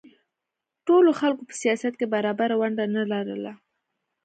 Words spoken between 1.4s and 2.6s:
په سیاست کې برابره